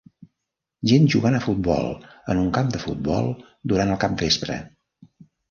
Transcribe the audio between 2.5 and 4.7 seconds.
camp de futbol durant el capvespre.